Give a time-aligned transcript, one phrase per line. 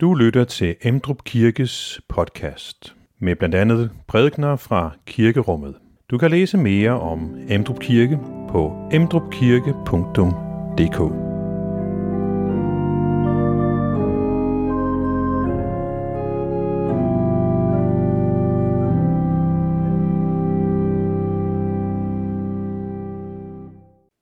[0.00, 5.74] Du lytter til Emdrup Kirkes podcast med blandt andet prædikner fra kirkerummet.
[6.10, 11.00] Du kan læse mere om Emdrup Kirke på emdrupkirke.dk.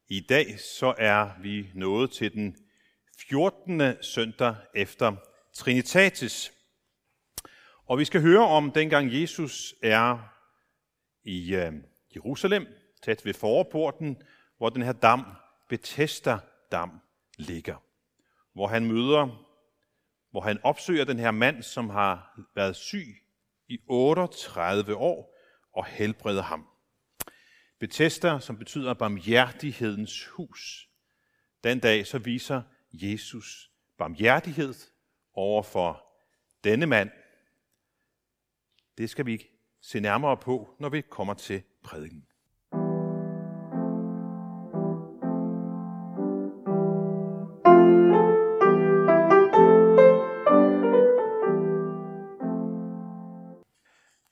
[0.09, 0.47] I dag
[0.79, 2.57] så er vi nået til den
[3.29, 3.83] 14.
[4.03, 5.13] søndag efter
[5.55, 6.53] Trinitatis.
[7.87, 10.19] Og vi skal høre om dengang Jesus er
[11.25, 11.73] i øh,
[12.17, 12.67] Jerusalem,
[13.03, 14.23] tæt ved forporten,
[14.57, 15.27] hvor den her dam,
[15.69, 16.39] Bethesda
[16.73, 17.01] dam,
[17.39, 17.77] ligger.
[18.53, 19.47] Hvor han møder,
[20.31, 23.07] hvor han opsøger den her mand, som har været syg
[23.69, 25.37] i 38 år,
[25.73, 26.67] og helbreder ham.
[27.81, 30.89] Bethesda, som betyder barmhjertighedens hus.
[31.65, 34.75] Den dag så viser Jesus barmhjertighed
[35.35, 36.07] over for
[36.65, 37.11] denne mand.
[38.99, 39.47] Det skal vi
[39.81, 42.27] se nærmere på, når vi kommer til prædiken.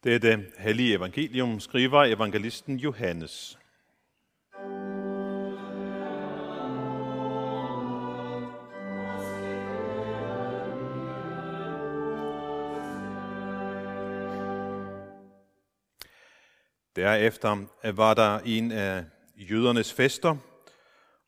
[0.05, 3.59] Dette hellige evangelium, skriver evangelisten Johannes.
[16.97, 17.57] Derefter
[17.93, 19.05] var der en af
[19.37, 20.37] jødernes fester,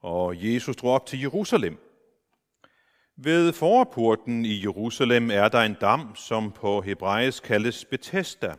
[0.01, 1.79] og Jesus drog op til Jerusalem.
[3.17, 8.55] Ved forporten i Jerusalem er der en dam, som på hebraisk kaldes Bethesda.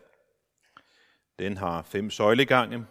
[1.40, 2.86] Den har fem søjlegange.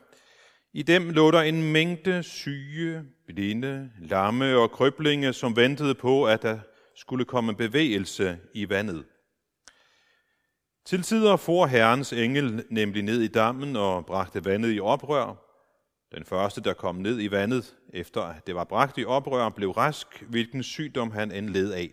[0.73, 6.43] I dem lå der en mængde syge, blinde, lamme og krøblinge, som ventede på, at
[6.43, 6.59] der
[6.95, 9.05] skulle komme bevægelse i vandet.
[10.85, 15.35] Til tider for Herrens engel nemlig ned i dammen og bragte vandet i oprør.
[16.15, 19.71] Den første, der kom ned i vandet, efter at det var bragt i oprør, blev
[19.71, 21.91] rask, hvilken sygdom han end led af.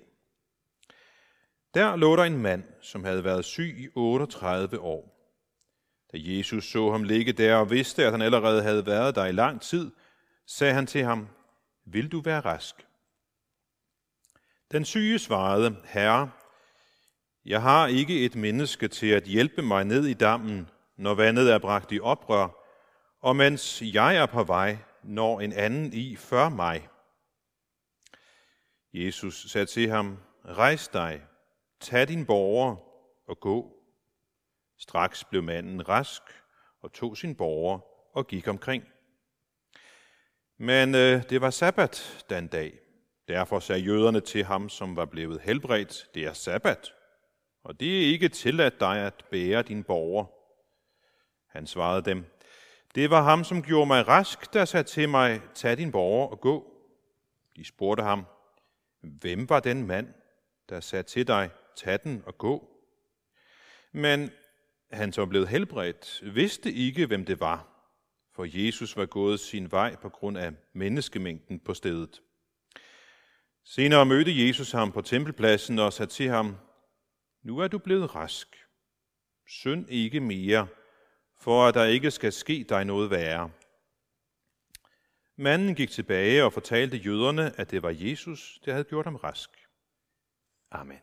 [1.73, 5.17] Der lå der en mand, som havde været syg i 38 år.
[6.13, 9.31] Da Jesus så ham ligge der og vidste, at han allerede havde været der i
[9.31, 9.91] lang tid,
[10.47, 11.27] sagde han til ham,
[11.85, 12.75] Vil du være rask?
[14.71, 16.31] Den syge svarede, Herre,
[17.45, 21.57] jeg har ikke et menneske til at hjælpe mig ned i dammen, når vandet er
[21.57, 22.47] bragt i oprør,
[23.21, 26.89] og mens jeg er på vej, når en anden i før mig.
[28.93, 31.21] Jesus sagde til ham, rejs dig,
[31.79, 32.75] tag din borger
[33.27, 33.75] og gå.
[34.79, 36.21] Straks blev manden rask
[36.81, 37.79] og tog sin borger
[38.17, 38.83] og gik omkring.
[40.57, 42.79] Men øh, det var sabbat den dag.
[43.27, 46.91] Derfor sagde jøderne til ham, som var blevet helbredt, det er sabbat
[47.63, 50.25] og det er ikke tilladt dig at bære din borger.
[51.47, 52.25] Han svarede dem,
[52.95, 56.41] det var ham, som gjorde mig rask, der sagde til mig, tag din borger og
[56.41, 56.73] gå.
[57.55, 58.25] De spurgte ham,
[59.01, 60.07] hvem var den mand,
[60.69, 62.67] der sagde til dig, tag den og gå?
[63.91, 64.31] Men
[64.91, 67.67] han, som blev helbredt, vidste ikke, hvem det var,
[68.35, 72.21] for Jesus var gået sin vej på grund af menneskemængden på stedet.
[73.65, 76.57] Senere mødte Jesus ham på tempelpladsen og sagde til ham,
[77.43, 78.47] nu er du blevet rask.
[79.47, 80.67] Synd ikke mere,
[81.37, 83.51] for at der ikke skal ske dig noget værre.
[85.35, 89.49] Manden gik tilbage og fortalte jøderne, at det var Jesus, der havde gjort ham rask.
[90.71, 90.99] Amen.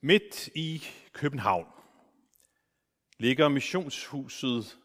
[0.00, 1.81] Midt i København
[3.22, 4.78] ligger missionshuset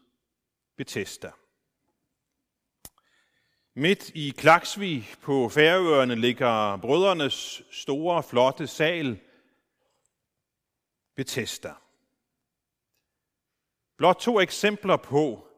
[0.76, 1.30] Bethesda.
[3.74, 9.20] Midt i Klaksvig på Færøerne ligger brødrenes store, flotte sal
[11.16, 11.72] Bethesda.
[13.96, 15.48] Blot to eksempler på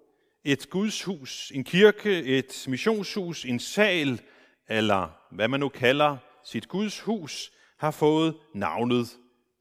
[0.45, 4.23] et gudshus, en kirke, et missionshus, en sal,
[4.69, 9.07] eller hvad man nu kalder sit gudshus, har fået navnet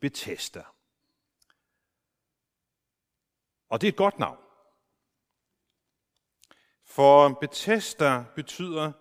[0.01, 0.63] Bethesda.
[3.69, 4.37] Og det er et godt navn.
[6.85, 8.91] For Bethesda betyder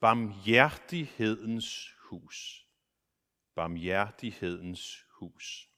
[0.00, 2.66] barmhjertighedens hus.
[3.54, 5.68] Barmhjertighedens hus.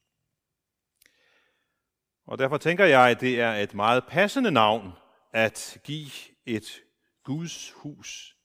[2.26, 4.92] Og derfor tænker jeg, at det er et meget passende navn
[5.32, 6.10] at give
[6.46, 6.82] et
[7.22, 8.36] Guds hus,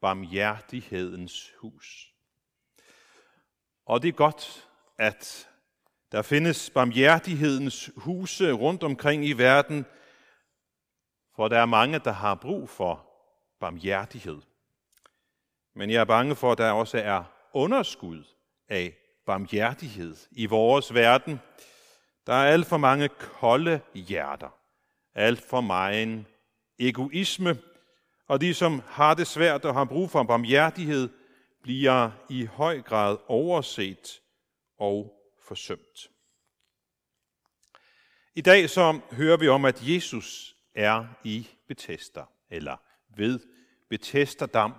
[0.00, 2.14] barmhjertighedens hus.
[3.84, 4.68] Og det er godt,
[4.98, 5.48] at
[6.12, 9.86] der findes barmhjertighedens huse rundt omkring i verden,
[11.36, 13.06] for der er mange, der har brug for
[13.60, 14.40] barmhjertighed.
[15.74, 18.24] Men jeg er bange for, at der også er underskud
[18.68, 18.94] af
[19.26, 21.40] barmhjertighed i vores verden.
[22.26, 24.58] Der er alt for mange kolde hjerter,
[25.14, 26.24] alt for meget
[26.78, 27.58] egoisme,
[28.28, 31.08] og de, som har det svært og har brug for barmhjertighed,
[31.62, 34.20] bliver i høj grad overset
[34.78, 35.21] og
[35.52, 36.10] forsømt.
[38.34, 42.76] I dag så hører vi om, at Jesus er i Bethesda, eller
[43.16, 43.40] ved
[43.88, 44.74] Bethesda Dam.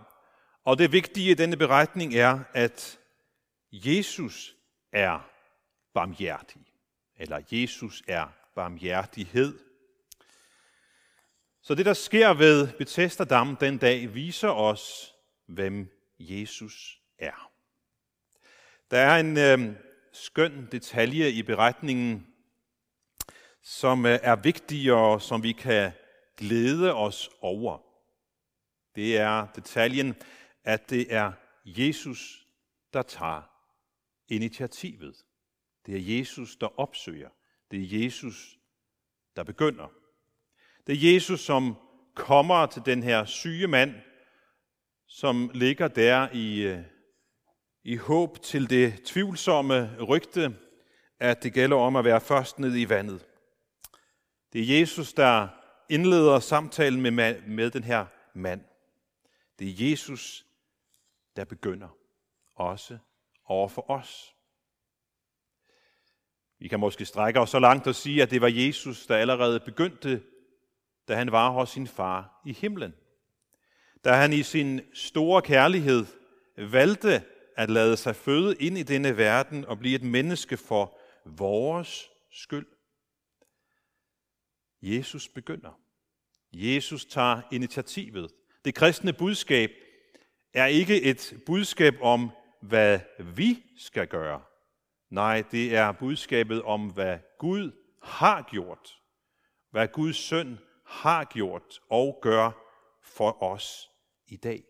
[0.63, 2.99] Og det vigtige i denne beretning er, at
[3.71, 4.55] Jesus
[4.91, 5.29] er
[5.93, 6.65] barmhjertig,
[7.15, 9.59] eller Jesus er barmhjertighed.
[11.61, 15.15] Så det, der sker ved Bethesda Dam den dag, viser os,
[15.45, 17.51] hvem Jesus er.
[18.91, 22.27] Der er en øh, skøn detalje i beretningen,
[23.61, 25.91] som øh, er vigtigere, og som vi kan
[26.37, 27.77] glæde os over.
[28.95, 30.15] Det er detaljen,
[30.63, 31.31] at det er
[31.65, 32.47] Jesus,
[32.93, 33.41] der tager
[34.27, 35.15] initiativet.
[35.85, 37.29] Det er Jesus, der opsøger.
[37.71, 38.57] Det er Jesus,
[39.35, 39.91] der begynder.
[40.87, 41.75] Det er Jesus, som
[42.15, 43.95] kommer til den her syge mand,
[45.07, 46.83] som ligger der i, øh,
[47.83, 50.55] i håb til det tvivlsomme rygte,
[51.19, 53.25] at det gælder om at være først ned i vandet.
[54.53, 55.47] Det er Jesus, der
[55.89, 58.61] indleder samtalen med, med den her mand.
[59.59, 60.45] Det er Jesus,
[61.35, 61.97] der begynder
[62.55, 62.97] også
[63.45, 64.35] over for os.
[66.59, 69.59] Vi kan måske strække os så langt og sige, at det var Jesus, der allerede
[69.59, 70.23] begyndte,
[71.07, 72.93] da han var hos sin far i himlen.
[74.03, 76.05] Da han i sin store kærlighed
[76.57, 77.23] valgte
[77.55, 82.67] at lade sig føde ind i denne verden og blive et menneske for vores skyld.
[84.81, 85.79] Jesus begynder.
[86.53, 88.31] Jesus tager initiativet.
[88.65, 89.71] Det kristne budskab
[90.53, 94.41] er ikke et budskab om, hvad vi skal gøre.
[95.09, 97.71] Nej, det er budskabet om, hvad Gud
[98.03, 98.99] har gjort.
[99.71, 102.51] Hvad Guds søn har gjort og gør
[103.03, 103.89] for os
[104.27, 104.63] i dag.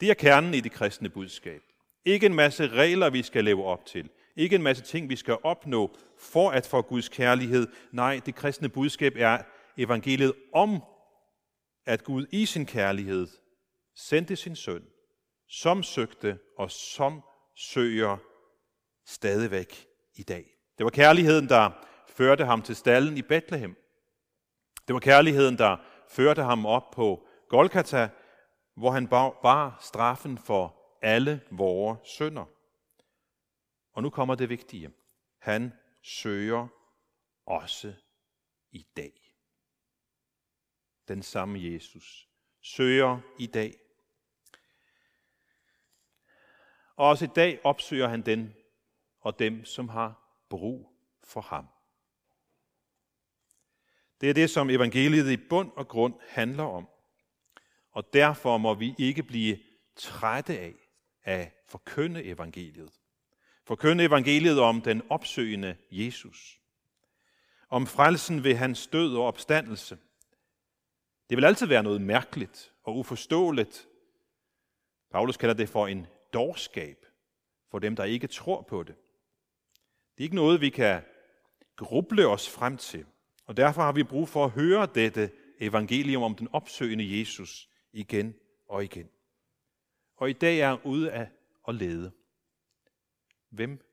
[0.00, 1.62] Det er kernen i det kristne budskab.
[2.04, 4.10] Ikke en masse regler, vi skal leve op til.
[4.36, 7.66] Ikke en masse ting, vi skal opnå for at få Guds kærlighed.
[7.92, 9.42] Nej, det kristne budskab er
[9.76, 10.82] evangeliet om,
[11.86, 13.26] at Gud i sin kærlighed
[13.96, 14.82] sendte sin søn,
[15.48, 17.22] som søgte og som
[17.56, 18.16] søger
[19.06, 20.44] stadigvæk i dag.
[20.78, 21.70] Det var kærligheden, der
[22.08, 23.76] førte ham til stallen i Bethlehem.
[24.88, 25.76] Det var kærligheden, der
[26.08, 28.08] førte ham op på Golgata,
[28.76, 29.08] hvor han
[29.42, 32.44] bar straffen for alle vores sønder.
[33.92, 34.92] Og nu kommer det vigtige.
[35.38, 35.72] Han
[36.02, 36.68] søger
[37.46, 37.94] også
[38.70, 39.34] i dag.
[41.08, 42.28] Den samme Jesus
[42.60, 43.74] søger i dag.
[46.96, 48.54] Og også i dag opsøger han den
[49.20, 50.92] og dem, som har brug
[51.24, 51.66] for ham.
[54.20, 56.88] Det er det, som evangeliet i bund og grund handler om.
[57.90, 59.58] Og derfor må vi ikke blive
[59.96, 60.87] trætte af
[61.24, 62.92] at forkynde evangeliet.
[63.64, 66.60] Forkynde evangeliet om den opsøgende Jesus.
[67.68, 69.98] Om frelsen ved hans død og opstandelse.
[71.28, 73.88] Det vil altid være noget mærkeligt og uforståeligt.
[75.10, 77.06] Paulus kalder det for en dårskab
[77.70, 78.94] for dem, der ikke tror på det.
[80.14, 81.02] Det er ikke noget, vi kan
[81.76, 83.06] gruble os frem til.
[83.46, 88.34] Og derfor har vi brug for at høre dette evangelium om den opsøgende Jesus igen
[88.68, 89.08] og igen.
[90.18, 91.30] Og i dag er han ude af
[91.68, 92.12] at lede.
[93.48, 93.84] Hvem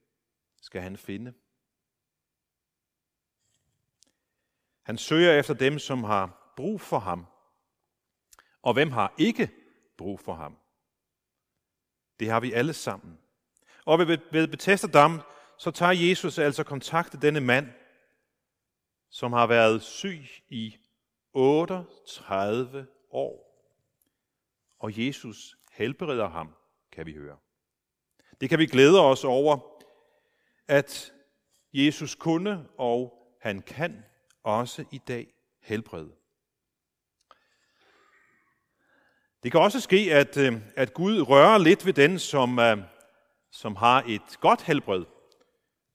[0.62, 1.34] skal han finde?
[4.82, 7.25] Han søger efter dem, som har brug for ham.
[8.62, 9.51] Og hvem har ikke
[9.98, 10.58] brug for ham?
[12.20, 13.20] Det har vi alle sammen.
[13.86, 15.22] Og ved Bethesda Dam,
[15.58, 17.67] så tager Jesus altså kontakt til denne mand,
[19.10, 20.77] som har været syg i
[21.34, 23.46] 38 år.
[24.79, 26.55] Og Jesus helbreder ham,
[26.91, 27.38] kan vi høre.
[28.41, 29.60] Det kan vi glæde os over,
[30.67, 31.13] at
[31.74, 34.03] Jesus kunne, og han kan
[34.44, 35.27] også i dag
[35.62, 36.12] helbrede.
[39.44, 42.77] Det kan også ske, at, øh, at Gud rører lidt ved den, som, øh,
[43.51, 45.05] som har et godt helbred,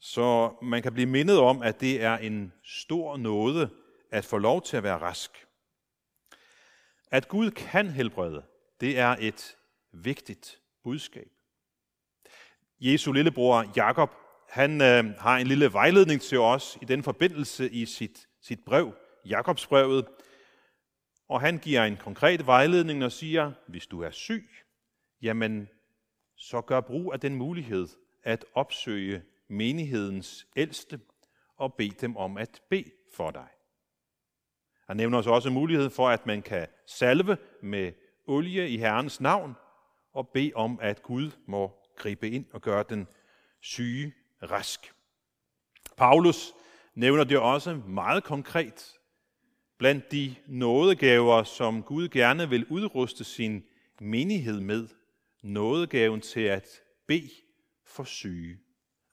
[0.01, 3.71] så man kan blive mindet om, at det er en stor nåde
[4.11, 5.47] at få lov til at være rask.
[7.11, 8.43] At Gud kan helbrede,
[8.81, 9.57] det er et
[9.93, 11.31] vigtigt budskab.
[12.81, 14.11] Jesu lillebror Jakob
[14.51, 18.95] han øh, har en lille vejledning til os i den forbindelse i sit, sit brev,
[19.27, 20.07] Jakobsbrevet.
[21.29, 24.49] Og han giver en konkret vejledning og siger, hvis du er syg,
[25.23, 25.69] jamen
[26.37, 27.89] så gør brug af den mulighed
[28.23, 31.01] at opsøge menighedens ældste
[31.57, 33.49] og bede dem om at bede for dig.
[34.87, 37.93] Han nævner os også mulighed for, at man kan salve med
[38.27, 39.55] olie i Herrens navn
[40.13, 43.09] og bede om, at Gud må gribe ind og gøre den
[43.61, 44.95] syge rask.
[45.97, 46.53] Paulus
[46.95, 49.01] nævner det også meget konkret
[49.81, 53.65] blandt de nådegaver, som Gud gerne vil udruste sin
[54.01, 54.89] menighed med.
[55.43, 56.69] Nådegaven til at
[57.07, 57.31] bede
[57.87, 58.59] for syge,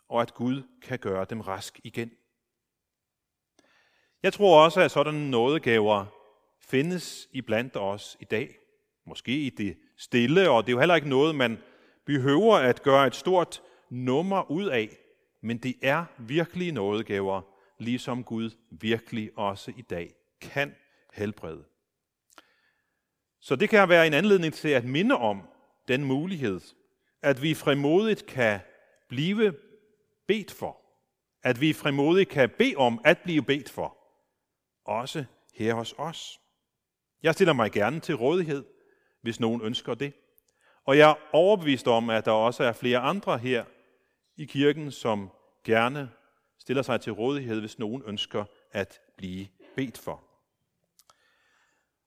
[0.10, 2.12] og at Gud kan gøre dem rask igen.
[4.24, 6.06] Jeg tror også, at sådan nådegaver
[6.62, 8.58] findes iblandt os i dag.
[9.08, 11.58] Måske i det stille, og det er jo heller ikke noget, man
[12.06, 14.98] behøver at gøre et stort nummer ud af.
[15.42, 17.42] Men det er virkelig nådegaver,
[17.80, 20.76] ligesom Gud virkelig også i dag kan
[21.14, 21.64] helbrede.
[23.40, 25.42] Så det kan være en anledning til at minde om
[25.88, 26.60] den mulighed,
[27.22, 28.60] at vi frimodigt kan
[29.10, 29.54] blive
[30.28, 30.78] bedt for.
[31.44, 33.98] At vi frimodigt kan bede om at blive bedt for.
[34.86, 36.40] Også her hos os.
[37.24, 38.64] Jeg stiller mig gerne til rådighed,
[39.22, 40.14] hvis nogen ønsker det.
[40.86, 43.66] Og jeg er overbevist om, at der også er flere andre her
[44.36, 45.30] i kirken, som
[45.64, 46.12] gerne
[46.60, 50.24] stiller sig til rådighed, hvis nogen ønsker at blive bedt for.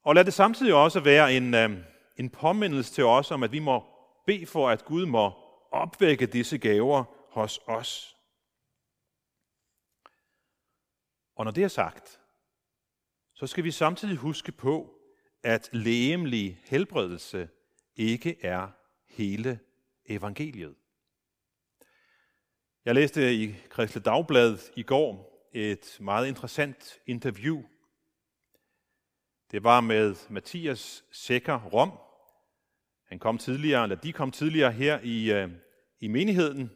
[0.02, 1.70] Og lad det samtidig også være en, øh,
[2.16, 3.84] en påmindelse til os om, at vi må
[4.26, 5.32] bede for, at Gud må
[5.70, 8.16] opvække disse gaver hos os.
[11.36, 12.20] Og når det er sagt,
[13.34, 14.94] så skal vi samtidig huske på,
[15.42, 17.48] at lægemlig helbredelse
[17.96, 18.68] ikke er
[19.08, 19.60] hele
[20.06, 20.74] evangeliet.
[22.84, 27.62] Jeg læste i Kristelig Dagblad i går et meget interessant interview.
[29.50, 31.92] Det var med Mathias Sækker Rom.
[33.04, 35.50] Han kom tidligere, eller de kom tidligere her i, øh,
[36.00, 36.70] i menigheden.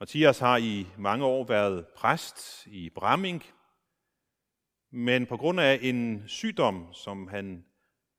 [0.00, 3.44] Mathias har i mange år været præst i Bramming,
[4.90, 7.64] men på grund af en sygdom, som han,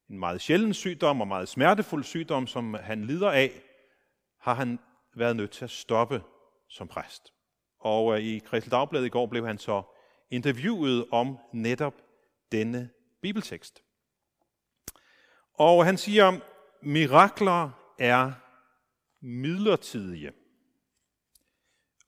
[0.10, 3.52] en meget sjælden sygdom og meget smertefuld sygdom, som han lider af,
[4.40, 4.80] har han
[5.16, 6.24] været nødt til at stoppe
[6.68, 7.34] som præst.
[7.80, 9.84] Og øh, i Kristel Dagblad i går blev han så
[10.30, 11.94] interviewet om netop
[12.52, 12.90] denne
[13.22, 13.84] bibeltekst.
[15.54, 16.40] Og han siger,
[16.82, 18.32] mirakler er
[19.22, 20.32] midlertidige.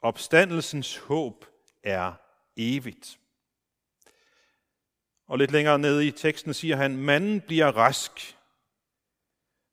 [0.01, 1.45] Opstandelsens håb
[1.83, 2.13] er
[2.57, 3.20] evigt.
[5.31, 8.37] Og lidt længere nede i teksten siger han, manden bliver rask,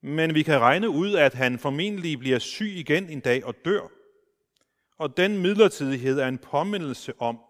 [0.01, 3.89] men vi kan regne ud, at han formentlig bliver syg igen en dag og dør.
[4.99, 7.41] Og den midlertidighed er en påmindelse om,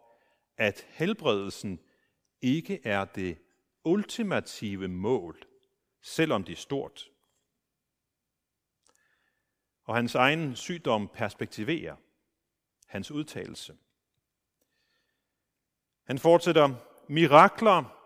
[0.57, 1.81] at helbredelsen
[2.43, 3.39] ikke er det
[3.85, 5.43] ultimative mål,
[6.03, 7.11] selvom det er stort.
[9.85, 11.97] Og hans egen sygdom perspektiverer
[12.87, 13.77] hans udtalelse.
[16.05, 16.75] Han fortsætter,
[17.09, 17.98] mirakler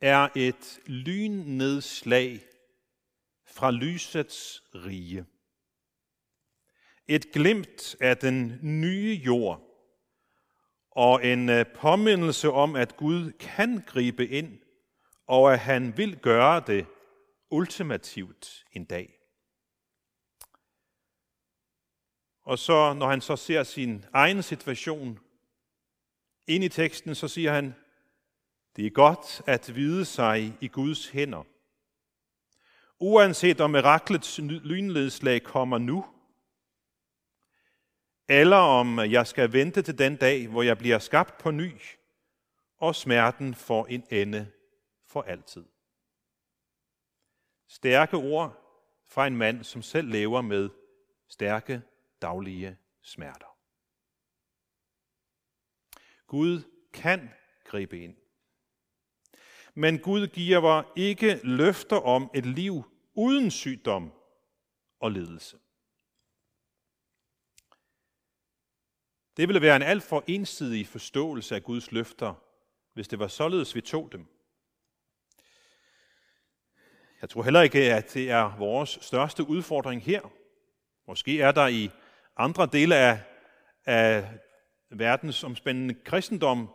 [0.00, 2.40] er et lynnedslag
[3.46, 5.26] fra lysets rige.
[7.08, 9.70] Et glimt af den nye jord
[10.90, 14.58] og en øh, påmindelse om, at Gud kan gribe ind,
[15.26, 16.86] og at han vil gøre det
[17.50, 19.16] ultimativt en dag.
[22.42, 25.18] Og så, når han så ser sin egen situation
[26.46, 27.74] ind i teksten, så siger han,
[28.80, 31.44] det er godt at vide sig i Guds hænder.
[32.98, 36.06] Uanset om miraklets lynledslag kommer nu,
[38.28, 41.72] eller om jeg skal vente til den dag, hvor jeg bliver skabt på ny,
[42.76, 44.52] og smerten får en ende
[45.06, 45.64] for altid.
[47.68, 48.56] Stærke ord
[49.06, 50.70] fra en mand, som selv lever med
[51.28, 51.82] stærke
[52.22, 53.56] daglige smerter.
[56.26, 57.30] Gud kan
[57.64, 58.16] gribe ind.
[59.80, 62.84] Men Gud giver ikke løfter om et liv
[63.14, 64.12] uden sygdom
[65.00, 65.56] og lidelse.
[69.36, 72.34] Det ville være en alt for ensidig forståelse af Guds løfter,
[72.94, 74.26] hvis det var således, vi tog dem.
[77.20, 80.32] Jeg tror heller ikke, at det er vores største udfordring her.
[81.06, 81.90] Måske er der i
[82.36, 83.20] andre dele af,
[83.86, 84.38] af
[84.90, 86.68] verdensomspændende kristendom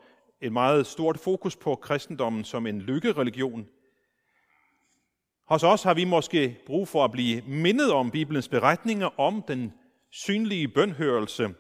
[0.46, 3.68] et meget stort fokus på kristendommen som en lykkereligion.
[5.48, 9.74] Hos os har vi måske brug for at blive mindet om Bibelens beretninger om den
[10.10, 11.54] synlige bønhørelse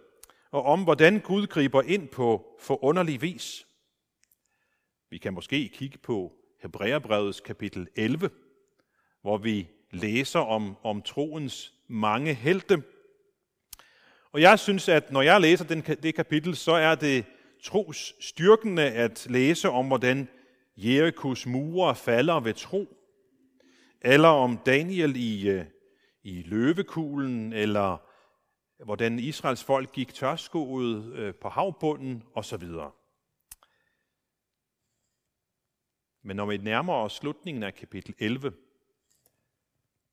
[0.52, 3.68] og om, hvordan Gud griber ind på forunderlig vis.
[5.10, 8.30] Vi kan måske kigge på Hebræerbrevets kapitel 11,
[9.22, 12.84] hvor vi læser om, om troens mange helte.
[14.32, 17.26] Og jeg synes, at når jeg læser den, det kapitel, så er det
[17.66, 20.28] trosstyrkende at læse om, hvordan
[20.78, 22.98] Jerikos mure falder ved tro,
[24.02, 25.66] eller om Daniel i, øh,
[26.24, 27.98] i løvekuglen, eller
[28.84, 32.64] hvordan Israels folk gik tørskoet øh, på havbunden osv.
[36.24, 38.54] Men når vi nærmer os slutningen af kapitel 11,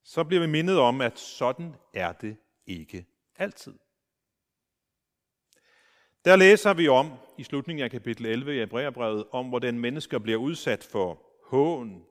[0.04, 3.06] så bliver vi mindet om, at sådan er det ikke
[3.36, 3.78] altid.
[6.24, 10.38] Der læser vi om i slutningen af kapitel 11 i Hebræerbrevet, om hvordan mennesker bliver
[10.38, 12.04] udsat for hån,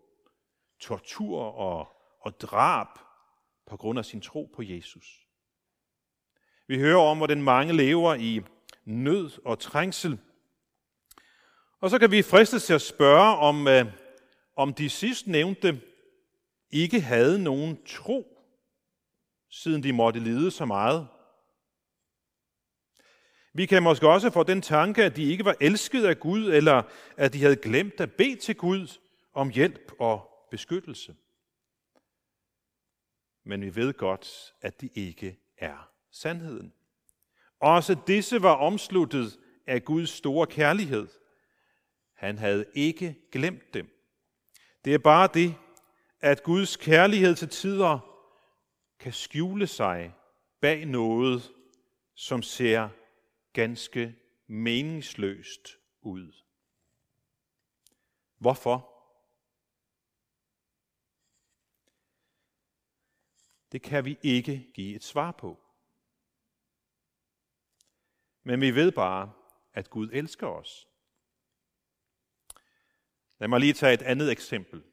[0.80, 1.88] tortur og,
[2.22, 2.88] og drab
[3.68, 5.28] på grund af sin tro på Jesus.
[6.68, 8.42] Vi hører om, hvordan mange lever i
[8.86, 10.20] nød og trængsel.
[11.82, 13.86] Og så kan vi fristes til at spørge, om, øh,
[14.56, 15.82] om de sidst nævnte
[16.72, 18.38] ikke havde nogen tro,
[19.50, 21.08] siden de måtte lide så meget.
[23.54, 26.84] Vi kan måske også få den tanke, at de ikke var elsket af Gud, eller
[27.18, 29.00] at de havde glemt at bede til Gud
[29.34, 31.16] om hjælp og beskyttelse.
[33.44, 36.74] Men vi ved godt, at det ikke er sandheden.
[37.60, 41.08] Også disse var omsluttet af Guds store kærlighed.
[42.14, 43.90] Han havde ikke glemt dem.
[44.86, 45.56] Det er bare det,
[46.20, 48.00] at Guds kærlighed til tider
[49.00, 50.14] kan skjule sig
[50.62, 51.52] bag noget,
[52.16, 52.90] som ser
[53.54, 54.16] ganske
[54.48, 56.32] meningsløst ud.
[58.38, 58.88] Hvorfor?
[63.72, 65.60] Det kan vi ikke give et svar på.
[68.44, 69.34] Men vi ved bare,
[69.74, 70.88] at Gud elsker os.
[73.40, 74.84] Lad mig lige tage et andet eksempel.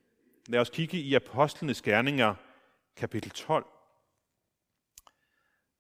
[0.47, 2.35] Lad os kigge i Apostlenes Gerninger,
[2.97, 3.78] kapitel 12.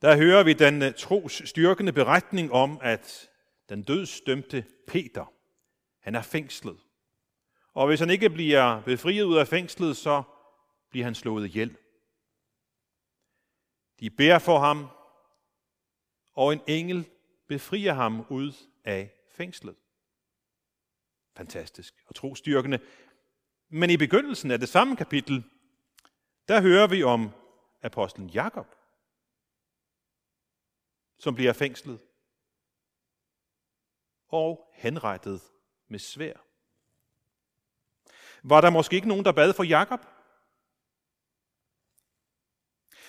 [0.02, 3.30] Der hører vi den eh, tros styrkende beretning om, at
[3.68, 5.32] den dødsdømte Peter,
[6.00, 6.78] han er fængslet.
[7.74, 10.22] Og hvis han ikke bliver befriet ud af fængslet, så
[10.90, 11.76] bliver han slået ihjel.
[14.00, 14.88] De beder for ham,
[16.32, 17.08] og en engel
[17.48, 18.52] befrier ham ud
[18.84, 19.76] af fængslet.
[21.36, 22.80] Fantastisk og trostyrkende.
[23.68, 25.44] Men i begyndelsen af det samme kapitel,
[26.48, 27.30] der hører vi om
[27.82, 28.77] apostlen Jakob,
[31.18, 32.00] som bliver fængslet
[34.28, 35.42] og henrettet
[35.88, 36.34] med svær.
[38.42, 40.00] Var der måske ikke nogen, der bad for Jakob?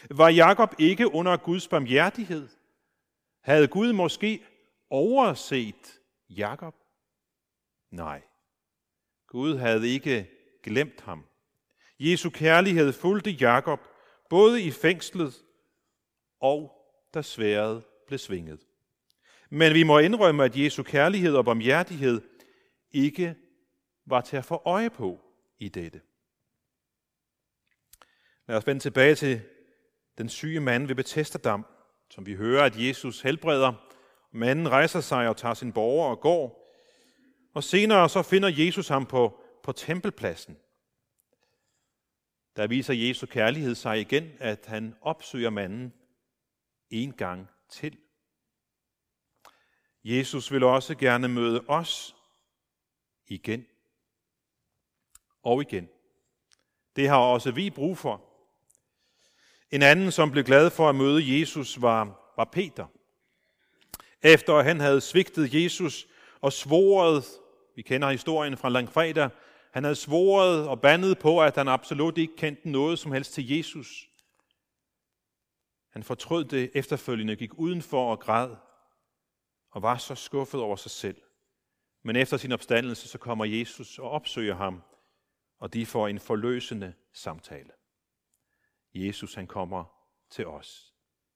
[0.10, 2.50] Var Jakob ikke under Guds barmhjertighed?
[3.42, 4.46] Havde Gud måske
[4.90, 6.76] overset Jakob?
[7.92, 8.22] Nej.
[9.28, 10.30] Gud havde ikke
[10.64, 11.26] glemt ham.
[12.00, 13.80] Jesu kærlighed fulgte Jakob
[14.30, 15.46] både i fængslet
[16.40, 18.60] og da sværet blev svinget.
[19.50, 22.22] Men vi må indrømme, at Jesu kærlighed og barmhjertighed
[22.92, 23.36] ikke
[24.06, 25.20] var til at få øje på
[25.60, 26.02] i dette.
[28.48, 29.42] Lad os vende tilbage til
[30.18, 31.66] den syge mand ved Bethesda-dam,
[32.10, 33.74] som vi hører, at Jesus helbreder.
[34.32, 36.76] Manden rejser sig og tager sin borger og går.
[37.54, 40.58] Og senere så finder Jesus ham på, på tempelpladsen.
[42.56, 45.94] Der viser Jesu kærlighed sig igen, at han opsøger manden
[46.90, 47.98] en gang til.
[50.04, 52.16] Jesus vil også gerne møde os
[53.28, 53.66] igen
[55.44, 55.90] og igen.
[56.96, 58.26] Det har også vi brug for.
[59.72, 62.86] En anden, som blev glad for at møde Jesus, var, var Peter.
[64.22, 66.08] Efter at han havde svigtet Jesus
[66.42, 67.26] og svoret,
[67.76, 69.30] vi kender historien fra langfredag,
[69.72, 73.58] han havde svoret og bandet på, at han absolut ikke kendte noget som helst til
[73.58, 74.09] Jesus.
[76.00, 78.56] Han fortrød det efterfølgende, gik udenfor og græd,
[79.72, 81.22] og var så skuffet over sig selv.
[82.04, 84.82] Men efter sin opstandelse, så kommer Jesus og opsøger ham,
[85.60, 87.70] og de får en forløsende samtale.
[88.94, 89.84] Jesus han kommer
[90.30, 90.94] til os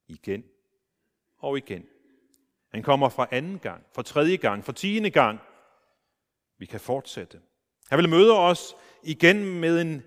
[0.07, 0.43] igen
[1.37, 1.85] og igen.
[2.71, 5.39] Han kommer fra anden gang, for tredje gang, for tiende gang.
[6.57, 7.41] Vi kan fortsætte.
[7.89, 10.03] Han vil møde os igen med en,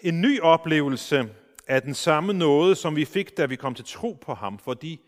[0.00, 1.34] en ny oplevelse
[1.66, 5.00] af den samme nåde, som vi fik, da vi kom til tro på ham, fordi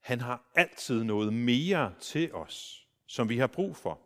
[0.00, 4.00] han har altid noget mere til os, som vi har brug for.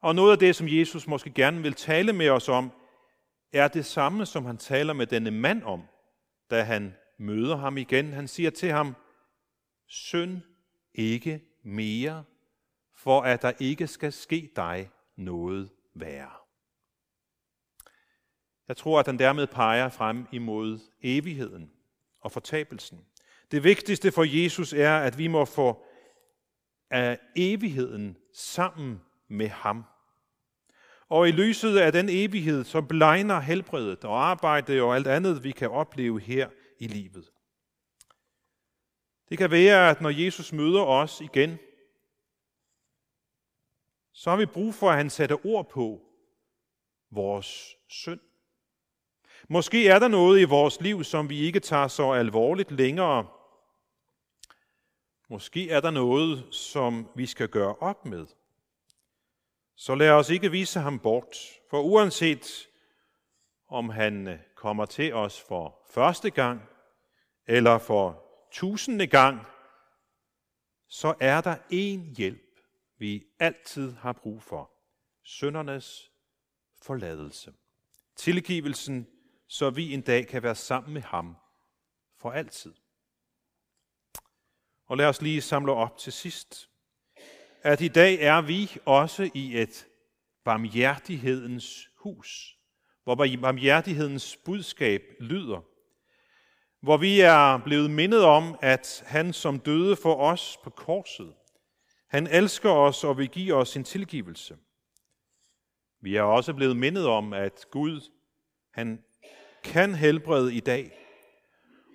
[0.00, 2.72] Og noget af det, som Jesus måske gerne vil tale med os om,
[3.52, 5.82] er det samme, som han taler med denne mand om,
[6.50, 8.12] da han møder ham igen.
[8.12, 8.96] Han siger til ham,
[9.86, 10.40] synd
[10.94, 12.24] ikke mere,
[12.94, 16.43] for at der ikke skal ske dig noget værre.
[18.68, 21.70] Jeg tror, at den dermed peger frem imod evigheden
[22.20, 23.06] og fortabelsen.
[23.50, 25.86] Det vigtigste for Jesus er, at vi må få
[26.90, 29.84] af evigheden sammen med ham.
[31.08, 35.50] Og i lyset af den evighed, som blegner helbredet og arbejdet og alt andet, vi
[35.50, 37.30] kan opleve her i livet.
[39.28, 41.58] Det kan være, at når Jesus møder os igen,
[44.12, 46.00] så har vi brug for, at han sætter ord på
[47.10, 48.20] vores synd.
[49.48, 53.26] Måske er der noget i vores liv, som vi ikke tager så alvorligt længere.
[55.28, 58.26] Måske er der noget, som vi skal gøre op med.
[59.76, 61.36] Så lad os ikke vise ham bort,
[61.70, 62.68] for uanset
[63.68, 66.62] om han øh, kommer til os for første gang
[67.46, 69.40] eller for tusinde gang,
[70.88, 72.60] så er der en hjælp,
[72.98, 74.70] vi altid har brug for.
[75.22, 76.10] Søndernes
[76.82, 77.52] forladelse.
[78.16, 79.06] Tilgivelsen,
[79.48, 81.36] så vi en dag kan være sammen med ham
[82.20, 82.74] for altid.
[84.86, 86.70] Og lad os lige samle op til sidst,
[87.62, 89.86] at i dag er vi også i et
[90.44, 92.58] barmhjertighedens hus,
[93.04, 95.60] hvor barmhjertighedens budskab lyder,
[96.80, 101.34] hvor vi er blevet mindet om, at han som døde for os på korset,
[102.08, 104.58] han elsker os og vil give os sin tilgivelse.
[106.00, 108.10] Vi er også blevet mindet om, at Gud,
[108.72, 109.04] han
[109.64, 110.98] kan helbrede i dag,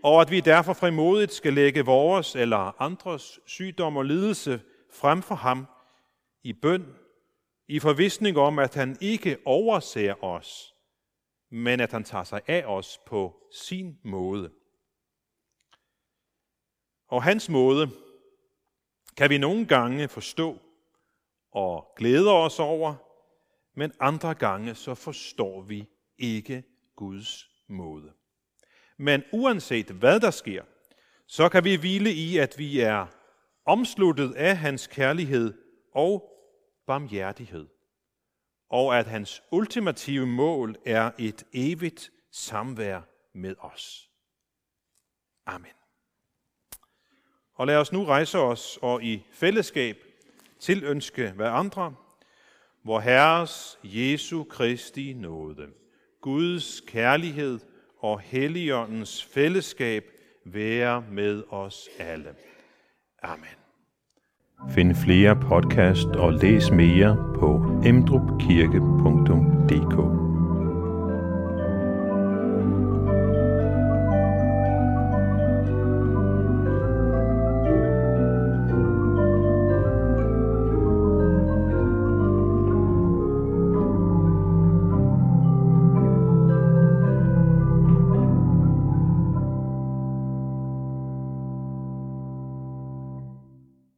[0.04, 5.36] og at vi derfor frimodigt skal lægge vores eller andres sygdom og lidelse frem for
[5.36, 5.68] ham
[6.44, 6.96] i bøn,
[7.68, 10.76] i forvisning om, at han ikke overser os,
[11.52, 14.52] men at han tager sig af os på sin måde.
[17.08, 17.90] Og hans måde
[19.18, 20.60] kan vi nogle gange forstå
[21.52, 22.96] og glæde os over,
[23.76, 26.64] men andre gange så forstår vi ikke
[26.96, 28.14] Guds måde.
[28.98, 30.64] Men uanset hvad der sker,
[31.28, 33.08] så kan vi hvile i, at vi er
[33.66, 35.54] omsluttet af hans kærlighed
[35.94, 36.32] og
[36.88, 37.68] barmhjertighed,
[38.70, 43.02] og at hans ultimative mål er et evigt samvær
[43.34, 44.10] med os.
[45.46, 45.72] Amen.
[47.54, 49.98] Og lad os nu rejse os og i fællesskab
[50.60, 51.96] tilønske hver andre,
[52.84, 55.74] hvor Herres Jesu Kristi nåde,
[56.22, 57.60] Guds kærlighed
[58.00, 60.04] og Helligåndens fællesskab
[60.46, 62.30] være med os alle.
[63.24, 63.46] Amen.
[64.70, 70.29] Find flere podcast og læs mere på emdrupkirke.dk